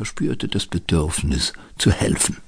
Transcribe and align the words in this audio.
verspürte 0.00 0.48
das 0.48 0.64
Bedürfnis 0.66 1.52
zu 1.76 1.90
helfen. 1.92 2.38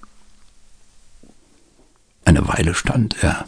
Eine 2.25 2.49
Weile 2.49 2.75
stand 2.75 3.23
er. 3.23 3.47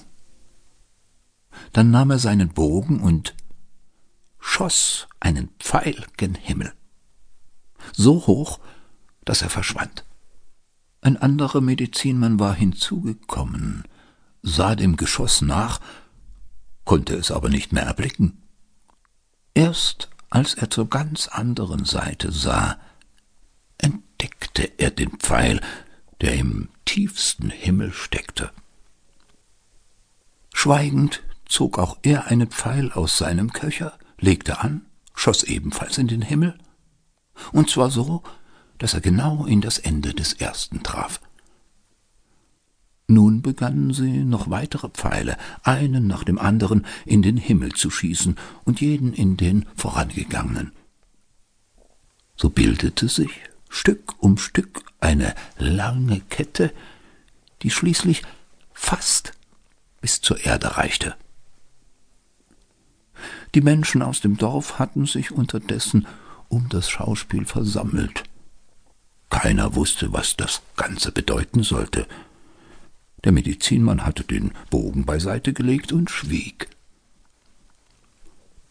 Dann 1.72 1.90
nahm 1.90 2.10
er 2.10 2.18
seinen 2.18 2.50
Bogen 2.50 3.00
und 3.00 3.34
schoss 4.38 5.08
einen 5.20 5.48
Pfeil 5.58 6.04
gen 6.18 6.34
Himmel. 6.34 6.74
So 7.94 8.26
hoch, 8.26 8.60
dass 9.24 9.40
er 9.40 9.48
verschwand. 9.48 10.04
Ein 11.00 11.16
anderer 11.16 11.62
Medizinmann 11.62 12.38
war 12.38 12.54
hinzugekommen, 12.54 13.84
sah 14.42 14.74
dem 14.74 14.98
Geschoss 14.98 15.40
nach, 15.40 15.80
konnte 16.84 17.14
es 17.14 17.30
aber 17.30 17.48
nicht 17.48 17.72
mehr 17.72 17.84
erblicken. 17.84 18.42
Erst 19.54 20.10
als 20.28 20.52
er 20.52 20.68
zur 20.68 20.90
ganz 20.90 21.26
anderen 21.28 21.86
Seite 21.86 22.32
sah, 22.32 22.76
entdeckte 24.24 24.70
er 24.78 24.90
den 24.90 25.10
Pfeil, 25.18 25.60
der 26.22 26.34
im 26.34 26.68
tiefsten 26.86 27.50
Himmel 27.50 27.92
steckte. 27.92 28.50
Schweigend 30.54 31.22
zog 31.44 31.78
auch 31.78 31.98
er 32.02 32.28
einen 32.28 32.48
Pfeil 32.48 32.90
aus 32.92 33.18
seinem 33.18 33.52
Köcher, 33.52 33.98
legte 34.18 34.60
an, 34.60 34.86
schoss 35.14 35.42
ebenfalls 35.42 35.98
in 35.98 36.08
den 36.08 36.22
Himmel, 36.22 36.56
und 37.52 37.68
zwar 37.68 37.90
so, 37.90 38.22
dass 38.78 38.94
er 38.94 39.02
genau 39.02 39.44
in 39.44 39.60
das 39.60 39.78
Ende 39.78 40.14
des 40.14 40.32
ersten 40.32 40.82
traf. 40.82 41.20
Nun 43.06 43.42
begannen 43.42 43.92
sie, 43.92 44.24
noch 44.24 44.48
weitere 44.48 44.88
Pfeile, 44.88 45.36
einen 45.62 46.06
nach 46.06 46.24
dem 46.24 46.38
anderen, 46.38 46.86
in 47.04 47.20
den 47.20 47.36
Himmel 47.36 47.72
zu 47.72 47.90
schießen 47.90 48.36
und 48.64 48.80
jeden 48.80 49.12
in 49.12 49.36
den 49.36 49.66
vorangegangenen. 49.76 50.72
So 52.36 52.48
bildete 52.48 53.08
sich 53.08 53.30
Stück 53.74 54.14
um 54.22 54.38
Stück 54.38 54.84
eine 55.00 55.34
lange 55.58 56.20
Kette, 56.20 56.72
die 57.62 57.70
schließlich 57.70 58.22
fast 58.72 59.32
bis 60.00 60.20
zur 60.20 60.44
Erde 60.44 60.76
reichte. 60.76 61.16
Die 63.52 63.62
Menschen 63.62 64.00
aus 64.00 64.20
dem 64.20 64.36
Dorf 64.36 64.78
hatten 64.78 65.06
sich 65.06 65.32
unterdessen 65.32 66.06
um 66.48 66.68
das 66.68 66.88
Schauspiel 66.88 67.46
versammelt. 67.46 68.22
Keiner 69.28 69.74
wusste, 69.74 70.12
was 70.12 70.36
das 70.36 70.62
Ganze 70.76 71.10
bedeuten 71.10 71.64
sollte. 71.64 72.06
Der 73.24 73.32
Medizinmann 73.32 74.06
hatte 74.06 74.22
den 74.22 74.52
Bogen 74.70 75.04
beiseite 75.04 75.52
gelegt 75.52 75.90
und 75.90 76.10
schwieg. 76.10 76.68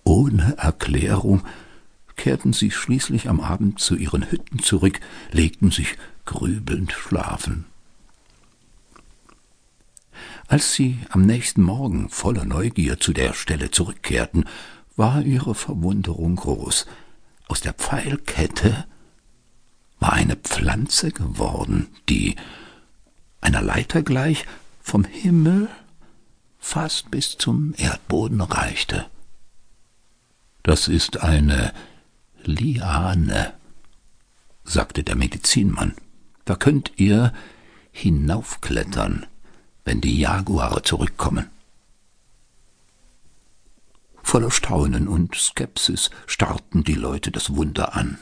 Ohne 0.06 0.56
Erklärung 0.58 1.44
kehrten 2.16 2.54
sie 2.54 2.72
schließlich 2.72 3.30
am 3.30 3.40
Abend 3.40 3.80
zu 3.80 3.96
ihren 3.96 4.30
Hütten 4.30 4.60
zurück, 4.60 5.00
legten 5.32 5.72
sich 5.72 5.98
grübelnd 6.26 6.92
schlafen. 6.92 7.66
Als 10.48 10.74
sie 10.74 11.00
am 11.10 11.26
nächsten 11.26 11.64
Morgen 11.64 12.10
voller 12.10 12.46
Neugier 12.46 13.00
zu 13.00 13.14
der 13.14 13.34
Stelle 13.34 13.72
zurückkehrten, 13.72 14.46
war 14.96 15.22
ihre 15.22 15.56
Verwunderung 15.56 16.36
groß. 16.36 16.86
Aus 17.48 17.62
der 17.62 17.74
Pfeilkette 17.74 18.86
war 20.00 20.14
eine 20.14 20.36
Pflanze 20.36 21.12
geworden, 21.12 21.88
die 22.10 22.36
einer 23.42 23.62
Leiter 23.62 24.04
gleich 24.04 24.46
vom 24.82 25.06
Himmel 25.06 25.70
fast 26.60 27.12
bis 27.12 27.38
zum 27.38 27.74
Erdboden 27.78 28.42
reichte. 28.42 29.06
Das 30.62 30.88
ist 30.88 31.22
eine 31.22 31.74
Liane, 32.46 33.54
sagte 34.64 35.04
der 35.04 35.16
Medizinmann. 35.16 35.94
Da 36.46 36.56
könnt 36.56 36.92
ihr 36.98 37.34
hinaufklettern, 37.92 39.26
wenn 39.86 40.02
die 40.02 40.20
Jaguare 40.20 40.82
zurückkommen. 40.82 41.50
Voller 44.22 44.52
Staunen 44.52 45.08
und 45.08 45.36
Skepsis 45.36 46.10
starrten 46.26 46.84
die 46.84 46.96
Leute 46.96 47.32
das 47.32 47.56
Wunder 47.56 47.96
an 47.96 48.18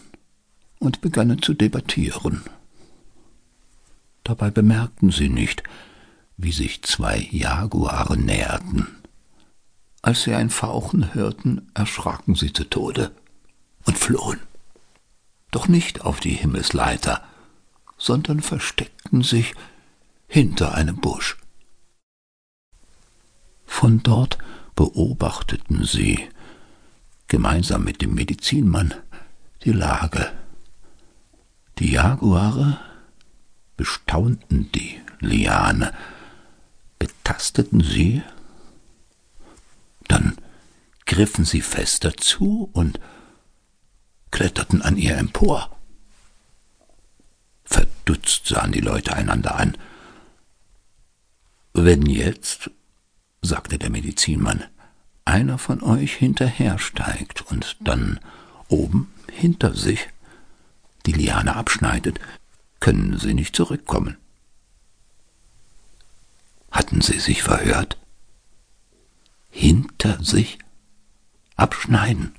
und 0.79 1.01
begannen 1.01 1.41
zu 1.41 1.53
debattieren. 1.53 2.41
Dabei 4.23 4.51
bemerkten 4.51 5.11
sie 5.11 5.29
nicht, 5.29 5.63
wie 6.37 6.51
sich 6.51 6.81
zwei 6.83 7.27
Jaguare 7.31 8.17
näherten. 8.17 8.87
Als 10.01 10.23
sie 10.23 10.33
ein 10.33 10.49
Fauchen 10.49 11.13
hörten, 11.13 11.71
erschraken 11.73 12.35
sie 12.35 12.51
zu 12.51 12.63
Tode 12.63 13.11
und 13.85 13.97
flohen. 13.97 14.39
Doch 15.51 15.67
nicht 15.67 16.01
auf 16.01 16.19
die 16.19 16.33
Himmelsleiter, 16.33 17.23
sondern 17.97 18.41
versteckten 18.41 19.21
sich 19.21 19.53
hinter 20.27 20.73
einem 20.73 20.97
Busch. 20.97 21.37
Von 23.65 24.01
dort 24.01 24.37
beobachteten 24.75 25.83
sie, 25.83 26.29
gemeinsam 27.27 27.83
mit 27.83 28.01
dem 28.01 28.13
Medizinmann, 28.13 28.93
die 29.63 29.71
Lage. 29.71 30.31
Die 31.79 31.91
Jaguare 31.91 32.79
bestaunten 33.77 34.71
die 34.71 34.99
Liane, 35.19 35.93
betasteten 36.99 37.81
sie, 37.81 38.21
dann 40.07 40.37
griffen 41.05 41.45
sie 41.45 41.61
fester 41.61 42.15
zu 42.15 42.69
und 42.73 42.99
kletterten 44.31 44.81
an 44.81 44.97
ihr 44.97 45.17
empor. 45.17 45.77
Verdutzt 47.63 48.47
sahen 48.47 48.71
die 48.71 48.81
Leute 48.81 49.13
einander 49.15 49.55
an. 49.55 49.77
Wenn 51.73 52.05
jetzt, 52.05 52.69
sagte 53.41 53.77
der 53.77 53.89
Medizinmann, 53.89 54.63
einer 55.25 55.57
von 55.57 55.81
euch 55.83 56.15
hinterhersteigt 56.15 57.43
und 57.49 57.77
dann 57.81 58.19
oben 58.67 59.13
hinter 59.31 59.73
sich 59.73 60.09
die 61.05 61.13
Liane 61.13 61.55
abschneidet, 61.55 62.19
können 62.79 63.17
sie 63.17 63.33
nicht 63.33 63.55
zurückkommen. 63.55 64.17
Hatten 66.71 67.01
sie 67.01 67.19
sich 67.19 67.43
verhört? 67.43 67.97
Hinter 69.49 70.23
sich 70.23 70.59
abschneiden. 71.55 72.33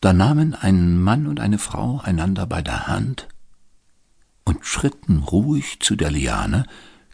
Da 0.00 0.12
nahmen 0.12 0.54
ein 0.54 1.00
Mann 1.00 1.26
und 1.26 1.40
eine 1.40 1.58
Frau 1.58 2.00
einander 2.00 2.46
bei 2.46 2.62
der 2.62 2.86
Hand 2.86 3.28
und 4.44 4.64
schritten 4.64 5.18
ruhig 5.18 5.80
zu 5.80 5.96
der 5.96 6.10
Liane, 6.10 6.66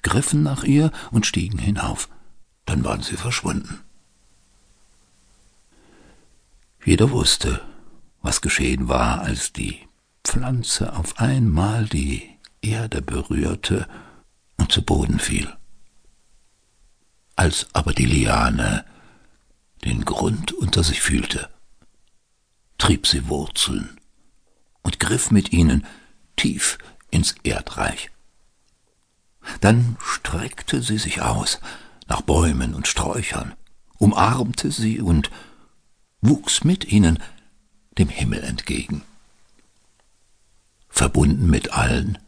griffen 0.03 0.43
nach 0.43 0.65
ihr 0.65 0.93
und 1.11 1.27
stiegen 1.27 1.59
hinauf. 1.59 2.09
Dann 2.67 2.85
waren 2.85 3.03
sie 3.03 3.17
verschwunden. 3.17 3.81
Jeder 6.85 7.11
wusste, 7.11 7.63
was 8.21 8.43
geschehen 8.43 8.89
war, 8.89 9.23
als 9.23 9.53
die 9.53 9.81
Pflanze 10.23 10.95
auf 10.95 11.19
einmal 11.19 11.87
die 11.87 12.29
Erde 12.61 13.01
berührte 13.01 13.89
und 14.57 14.71
zu 14.71 14.83
Boden 14.83 15.19
fiel. 15.19 15.51
Als 17.37 17.67
aber 17.73 17.95
die 17.95 18.07
Liane 18.07 18.85
den 19.85 20.05
Grund 20.05 20.53
unter 20.53 20.83
sich 20.85 21.01
fühlte, 21.01 21.49
trieb 22.85 23.07
sie 23.07 23.29
Wurzeln 23.29 23.99
und 24.83 25.01
griff 25.01 25.31
mit 25.31 25.55
ihnen 25.55 25.87
tief 26.37 26.77
ins 27.11 27.35
Erdreich. 27.43 28.11
Dann 29.63 29.97
streckte 30.01 30.83
sie 30.83 30.99
sich 30.99 31.23
aus 31.23 31.61
nach 32.09 32.21
Bäumen 32.21 32.75
und 32.75 32.87
Sträuchern, 32.87 33.55
umarmte 33.97 34.71
sie 34.71 35.01
und 35.01 35.31
wuchs 36.21 36.63
mit 36.63 36.93
ihnen 36.93 37.23
dem 37.97 38.11
Himmel 38.11 38.45
entgegen. 38.45 39.01
Verbunden 40.91 41.49
mit 41.49 41.73
allen, 41.73 42.19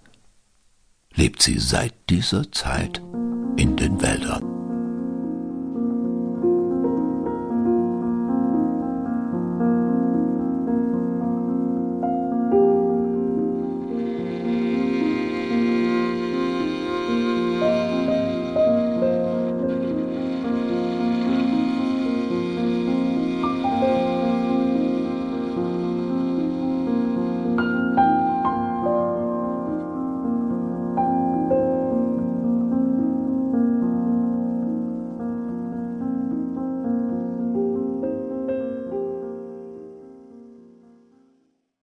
lebt 1.13 1.43
sie 1.43 1.59
seit 1.59 1.93
dieser 2.09 2.51
Zeit 2.51 3.03
in 3.59 3.77
den 3.77 4.01
Wäldern. 4.01 4.56